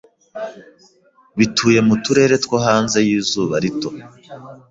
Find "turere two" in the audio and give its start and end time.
2.03-2.57